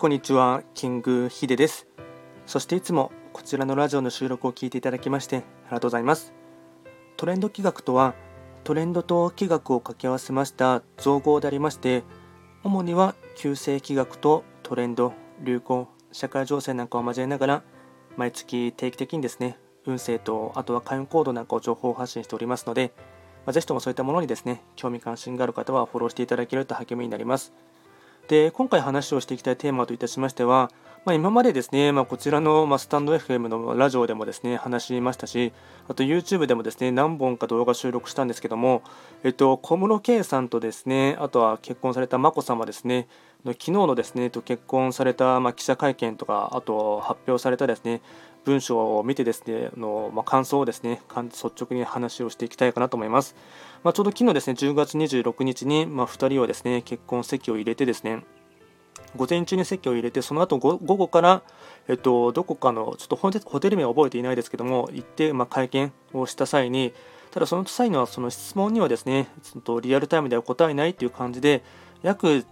[0.00, 1.86] こんにちは、キングヒデです。
[2.46, 6.32] そしていつもこちらのラジオの収録を聞いていただきましてありがとうございます。
[7.18, 8.14] トレンド企画とは、
[8.64, 12.02] トレンドと企画を掛け合わせました造語でありまして、
[12.64, 17.62] 主には旧世企画とトレンド、流行、社会情勢なんかを交えながら、
[18.16, 22.94] 毎月定期的にですね、運勢とあとは開運コードなんかを情報発信しておりますので、
[23.44, 27.52] まあ、ぜひともそういったものにですね、興味関心がある方はフォローしていただけると励みになります。
[28.30, 30.70] で今回話をしていきたいテーマといたしましては、
[31.04, 35.52] まあ、今までですね、まあ、こちらの、ま、スタンド FM のラジオでもですね話しましたし、
[35.88, 38.84] あと YouTube でもですね何本か動画収録したんですけども、
[39.24, 43.08] えっと、小室圭さんとですねあとは結婚された眞子さまですね、
[43.44, 48.00] 昨日のですねと結婚された、まあ、記者会見とか、あと発表されたですね
[48.44, 53.34] 文章を見てですねの、まあ、感想をですね率直に話をしていきたいかなと思います。
[53.82, 58.24] まあ、ちょうど昨日ですね10月26日に、まあ、2人はですね結婚籍を入れてですね
[59.16, 61.42] 午前中に席を入れてその後午後から、
[61.88, 66.92] えっと、どこかのちょっとホテル名は覚えていないですけども行って、まあ、会見をした際に
[67.30, 71.62] ただその際にはその質問にはですねちょっとリアルタイムでは答えないという感じで
[72.02, 72.44] 約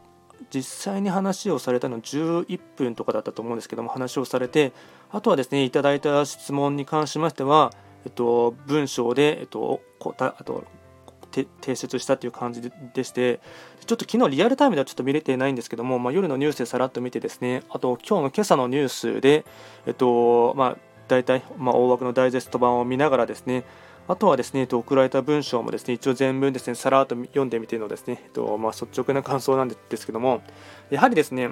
[0.53, 4.73] 実際に話をされたの11分とかだったと思うんですけども話をされて
[5.11, 7.73] あとはですねいただいた質問に関しましては、
[8.05, 9.81] えっと、文章で、えっと、
[10.19, 10.65] あと
[11.31, 13.41] 提出したという感じでして
[13.87, 19.45] ちょっと昨日リアルタイムではちょっと見れてないんですけども、まあ、夜のニュースでさらっと見てですねあと今日の今朝のニュースで、
[19.87, 20.77] えっとまあ、
[21.09, 23.65] 大体、まあ、大枠のダイジェスト版を見ながらですね
[24.09, 30.41] あとはですね、えっと送られた文章もですね、一応全文ですね、さらっと読んでみてのですね、えっとまあ、率直な感想なんですけども、
[30.91, 31.51] やはりですね、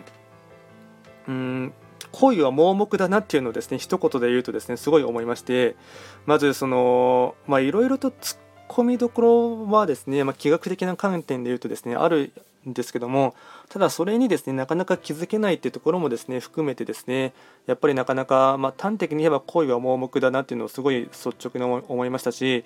[1.28, 1.72] うん、
[2.12, 5.76] 恋は盲目だなっていうのをですね、一言で言うとですね、すごい思いまして、
[6.24, 12.32] まずその、まあいろいろと突っ込みどころはですね、まあ、気学的な観点で言うとですね、ある
[12.72, 13.34] ですけども
[13.68, 17.32] ただそれにですねなかなか気づけないっていうところもですね含めてですね
[17.66, 22.64] やっぱりなかなか、まあ、端的に言えば恋は盲目だなっていうのをすごい率直に思いましたし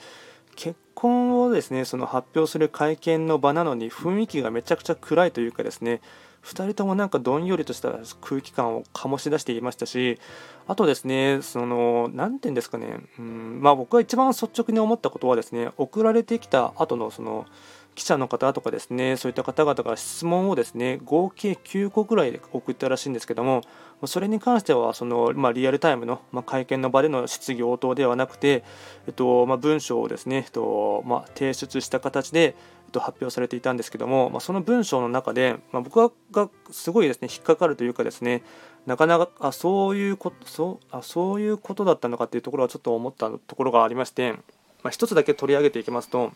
[0.57, 6.01] 結婚をですねその発表する会見の場なのに雰囲気がめちゃくちゃ暗いというかですね
[6.45, 10.19] 2人ともなんかどんよりとした空気感を醸し出していましたし
[10.67, 17.47] あとですねその何て言うんですかねうんまあ僕が一番率直に思ったことはですね送られてきた後のその
[17.95, 23.63] 記者の方とかですねそういった方々が質問をですね合計9個ぐらいで送ったらしいんですけども
[24.07, 28.65] それに関してはその、まあ、リアルタイムの、まあ、会見の場での質疑応答ではなくて、
[29.07, 32.49] えっとまあ、文章をですね、えっとまあ、提出した形で、え
[32.89, 38.43] っと、発表されていたんですけども、まあ、その文章の中で、まあ、僕がすごいですね引っかかるというかですね
[38.87, 44.39] なかなかあそういうことそうあそういうことだったのかっていうところはちょっと思ったところがありまして、ま
[44.85, 46.33] あ、一つだけ取り上げていきますと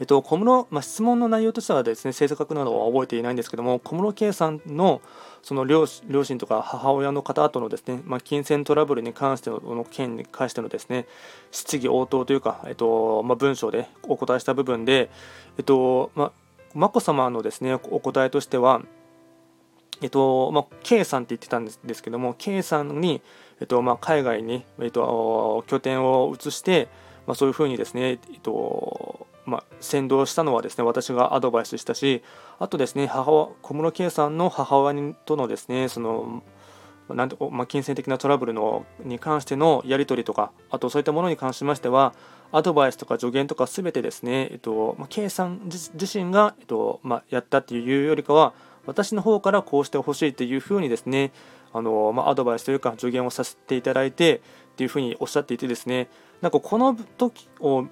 [0.00, 5.00] えっと、小室、まあ、質問の内容としてはですね正確なのは覚えていないんですけども小室圭さんの
[5.42, 11.06] その両両親とか母親の方とのですね、まあ、金銭トラブルに関しての件に関してのですね
[11.50, 15.10] 質疑応答というか、えっとまあ、文章でお答えした部分で、
[15.58, 16.32] えっとまあ、
[16.74, 18.82] 眞子さまのですねお答えとしては
[20.02, 23.22] えっとまあ、K さんって言ってたんですけども K さんに、
[23.60, 26.88] えっとまあ、海外に、えっと、拠点を移して、
[27.26, 32.22] まあ、そういうふうにですね、えっとまあ、先導したのはですね私がアドバイスしたし
[32.58, 36.42] あとですね母小室圭さんの母親とのですねその
[37.08, 42.14] なんてまあ、金銭的なトラブルのに関してのやり取りとかあとそういったものに関しましては
[42.50, 48.54] アドバイスとか助言とかすべてですね、えっとまあ、K さん自身が、えっとまあ、やったっていうよりかは
[48.86, 51.32] 私の方からこうしてほしいというふうにですね
[51.72, 54.38] あの、まあ、アドバイスというか助言をさせていただいて
[54.72, 56.08] っていうふうにおっしゃっていてですね
[56.40, 57.86] なんかこの時を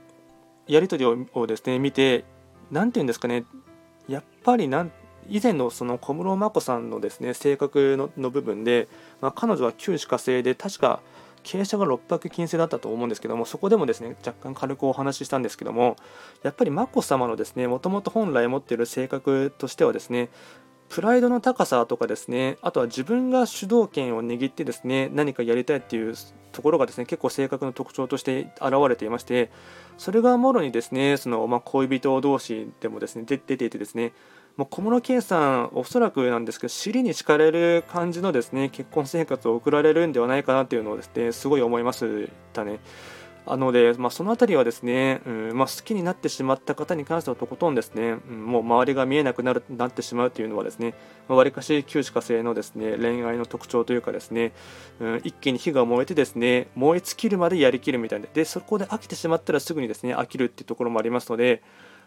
[0.67, 2.25] やり取りをですね見て
[2.71, 3.45] 何て言うんですかね。
[4.09, 4.93] やっぱりなん
[5.29, 8.89] 以前のその小室眞子さんのですね性格の部分で、
[9.21, 11.01] まあ、彼女は旧歯科生で確か
[11.45, 15.97] 傾斜が6泊金星だったと思うんですけどもそこでもですね若干軽くお話ししたんですけども
[16.43, 20.31] やっぱり眞子さまのですねもともと本来持っている性格としてはですね
[20.89, 26.15] プライドの高さとかですねあとは自分が主導権を握ってですね何かやりたいっていう
[26.53, 29.51] ところがですね結構性格の特徴として現れていまして
[29.99, 34.13] それがもろにですねその、まあ、恋人同士でもですね出ていてですね
[34.57, 42.79] もう小室圭さんおそらくなんですけど尻に敷かれる感じのですね結婚生活を送られるんではないかなというのをですねすごい思いましたね。
[43.47, 50.95] あので、まあ、その辺りはですね、うんまあ、好きになってしまった方に関してはとことんですね、うん、もう周りが見えなくなるなってしまうというのはですね
[51.29, 54.53] わり、かし旧歯科生のですね恋愛の特徴というかですね、
[55.01, 58.27] うん、一気に火が燃えてですね燃え尽きるまでやりきるみたいな。
[58.33, 61.63] でそこで飽きてしまったらすぐにですね飽きるっていうところもありますので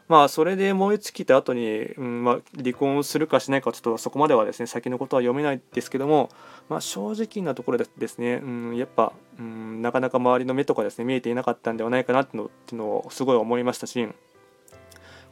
[0.07, 6.29] まあそれで燃え尽きた後に、うんまあ、離婚するかしないかちょっとそこまではですね先のことは読めないですけども、
[6.69, 14.07] まあ、正直なところでですね、うん、やっぱ、うん、なかなか周りの目とかですね見えていなかったんではないかなっていうのいうのをすごい思いましたし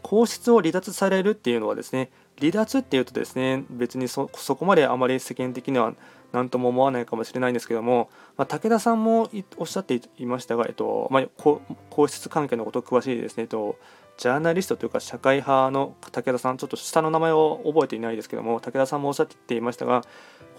[0.02, 5.96] 皇室を離脱されるっていうのはですね離脱っていうとですね別にそこまであまり世間的には
[6.32, 13.78] 何とも思わないかもしれないんですけども、まあ、武田さんもおっしゃっていましたが、えっとまあ、皇室関係のこと詳しいですね、えっと、
[14.18, 20.04] ジャーナリストというか社会派の武田さん、ちょっと下の名前を覚えていないですけども、武田さんもおっしゃっていましたが、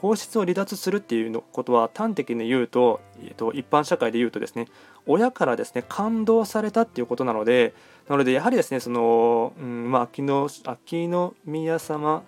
[0.01, 4.67] 皇室を離脱するっていうことは端的に言うと、えっと、一般社会で言うとですね、
[5.07, 7.73] 親からですね、感動されたっていうことなので、
[8.09, 12.25] なのでやはりですね、その、うんまあ、秋の秋の宮様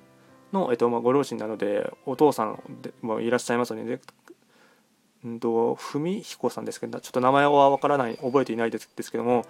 [0.53, 2.63] の、えっとまあ、ご両親なのでお父さん
[3.03, 4.01] もいらっしゃいますので、
[5.25, 9.45] うんと文彦さんですけどちょっと名前は分からない覚えていないですですけども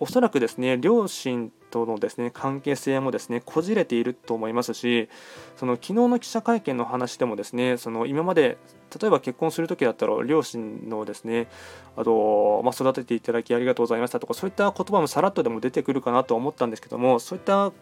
[0.00, 5.08] おそらくですね両親とのですね関係性もですねこじれていると思いますし
[5.56, 8.58] その昨日の記者会見の話でもですねその今まで
[9.00, 11.48] 例えば結婚する時だったら両親のですね
[11.96, 17.72] あと、まあ、育てていただきありがとうございましたとかそういった言葉もさらっとでも出てくるかなと思ったんですけどもそういった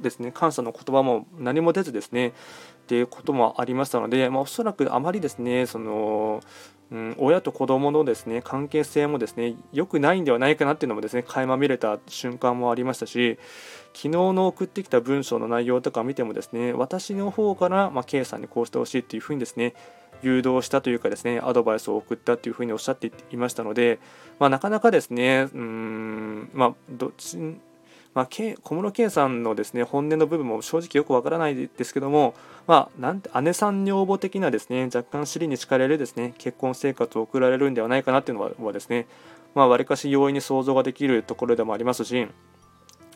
[0.00, 2.32] ですね感謝の言葉も何も出ずですねっ
[2.86, 6.40] ていうこともありましたので、まあ、おそらくあまりですねその、
[6.92, 13.38] うん、親と子供のですね関係性もですね良くないんではないかなっていうのもですね垣間見れた瞬間もありましたし
[13.94, 19.74] 昨日の送ってきた文章の内容とか見てもですね私の方から、まあ、K さんにこうしてほしいっていうふうにですね
[20.22, 24.00] 誘導したというかですねアドバイスを送ったというふうにおっしゃっていましたので、
[24.38, 27.38] まあ、なかなかですねうんまあどっち
[28.12, 32.34] まあ、小室圭さんのですね本音の部分も正直よくわからないですけども、
[32.66, 39.06] まあ、なんて姉さん女房的なですね若干尻に敷かれるですね結婚生活を送られるんではないかなっていうのはですね
[39.54, 42.26] まあ、割かし容易に想像ができるところでもありますし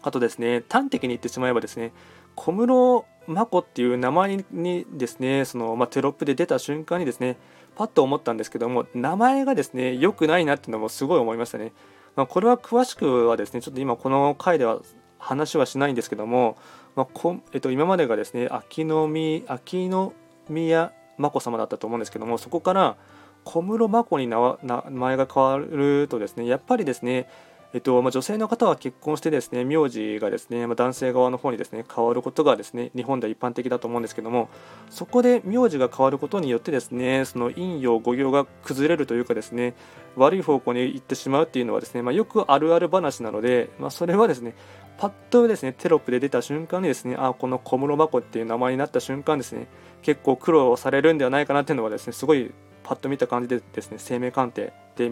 [0.02, 1.92] あとですね端的に言ってしまえばですね
[2.34, 7.36] 小室眞子っていう名前にですねその、まあ、テロップで出た瞬間にですね
[7.76, 11.72] パッと思ったんですけども名前がですね良くないなっていうのもすごい思いましたね。
[12.16, 14.80] まあ、これは詳しくはですねちょっと今この回では
[15.18, 16.56] 話はしないんですけども、
[16.94, 19.10] まあこえっと、今までがですね秋の
[19.48, 20.12] 秋の
[20.48, 22.96] 宮眞子さまだったと思うんですけどもそこから
[23.44, 24.58] 小室眞子に名
[24.90, 27.28] 前が変わるとですねやっぱりですね
[27.74, 34.48] えっとまあ、女性の方は結婚してですね名字がですね、まあ、男性側の方にですね変わることがですね日本では一般的だと思うんですけども
[34.90, 39.74] そこで名字が変わることによってですねその陰陽五行が崩れるというかですね
[40.14, 44.54] 悪い方向に行ってしまうっていうのはですね、まあ、よくあるある話なので、ま、それはですね
[44.96, 49.66] パッとですねテロップで出た瞬間にですねあこの小室眞子っていう名前になった瞬間ですね
[50.02, 52.52] 結構苦労されるんではないかなっていうのはですねすごい
[52.84, 55.10] パッと見た感じでですね生命鑑定で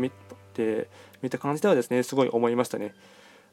[0.52, 0.88] 見て
[1.22, 2.94] 見た感じではですねすごい思いましたね。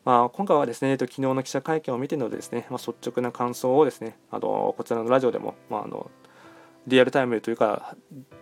[0.05, 6.09] まあ、今回はですね、えっと昨日の記者会見を見てのですね、まあ、率直な感想をですね、あのこちらのラジオでも、まあ、あの
[6.87, 7.95] リアルタイムというか、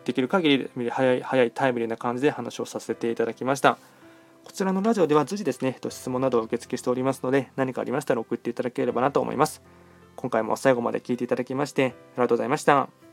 [0.05, 3.77] できる限り早い早いタイムリーな感じで話をさせていただきました。
[4.43, 9.61] こちらのラジオでは随時ですね、質問などを受付しておりますので、何かありましたら送っていただければなと思います。
[10.15, 13.06] 今回も最後まで聞いていただきまして、ありがとうございました。